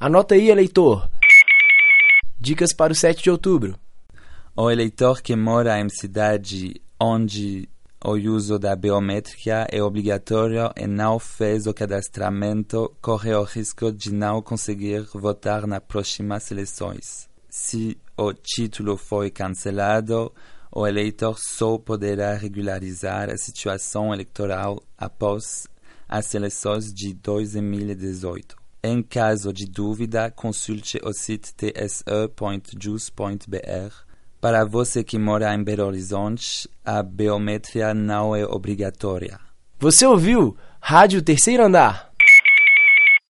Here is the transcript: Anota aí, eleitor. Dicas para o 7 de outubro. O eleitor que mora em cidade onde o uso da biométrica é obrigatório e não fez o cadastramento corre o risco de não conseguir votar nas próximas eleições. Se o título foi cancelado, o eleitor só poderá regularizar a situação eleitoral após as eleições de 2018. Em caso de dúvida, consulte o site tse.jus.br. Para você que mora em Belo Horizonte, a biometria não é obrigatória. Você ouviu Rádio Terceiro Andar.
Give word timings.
Anota 0.00 0.36
aí, 0.36 0.48
eleitor. 0.48 1.10
Dicas 2.38 2.72
para 2.72 2.92
o 2.92 2.94
7 2.94 3.20
de 3.20 3.30
outubro. 3.32 3.76
O 4.56 4.70
eleitor 4.70 5.20
que 5.20 5.34
mora 5.34 5.80
em 5.80 5.88
cidade 5.88 6.80
onde 7.00 7.68
o 8.04 8.12
uso 8.12 8.60
da 8.60 8.76
biométrica 8.76 9.66
é 9.72 9.82
obrigatório 9.82 10.70
e 10.76 10.86
não 10.86 11.18
fez 11.18 11.66
o 11.66 11.74
cadastramento 11.74 12.94
corre 13.02 13.34
o 13.34 13.42
risco 13.42 13.90
de 13.90 14.12
não 14.12 14.40
conseguir 14.40 15.02
votar 15.12 15.66
nas 15.66 15.80
próximas 15.80 16.48
eleições. 16.52 17.28
Se 17.50 17.98
o 18.16 18.32
título 18.32 18.96
foi 18.96 19.32
cancelado, 19.32 20.32
o 20.70 20.86
eleitor 20.86 21.36
só 21.40 21.76
poderá 21.76 22.34
regularizar 22.34 23.30
a 23.30 23.36
situação 23.36 24.14
eleitoral 24.14 24.80
após 24.96 25.66
as 26.08 26.32
eleições 26.36 26.84
de 26.94 27.14
2018. 27.14 28.67
Em 28.82 29.02
caso 29.02 29.52
de 29.52 29.66
dúvida, 29.66 30.30
consulte 30.30 31.00
o 31.02 31.12
site 31.12 31.52
tse.jus.br. 31.54 32.08
Para 34.40 34.64
você 34.64 35.02
que 35.02 35.18
mora 35.18 35.52
em 35.52 35.64
Belo 35.64 35.84
Horizonte, 35.84 36.70
a 36.84 37.02
biometria 37.02 37.92
não 37.92 38.36
é 38.36 38.44
obrigatória. 38.44 39.40
Você 39.80 40.06
ouviu 40.06 40.56
Rádio 40.80 41.20
Terceiro 41.22 41.64
Andar. 41.64 42.07